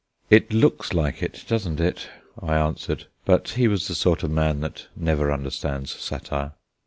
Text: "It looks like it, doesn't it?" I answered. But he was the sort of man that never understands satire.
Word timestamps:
"It 0.31 0.51
looks 0.51 0.93
like 0.95 1.21
it, 1.21 1.45
doesn't 1.47 1.79
it?" 1.79 2.09
I 2.41 2.55
answered. 2.55 3.05
But 3.23 3.49
he 3.49 3.67
was 3.67 3.87
the 3.87 3.93
sort 3.93 4.23
of 4.23 4.31
man 4.31 4.61
that 4.61 4.87
never 4.95 5.31
understands 5.31 5.91
satire. 5.93 6.53